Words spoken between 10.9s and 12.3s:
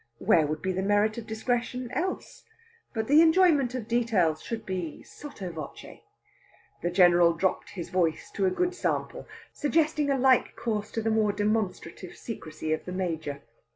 to the more demonstrative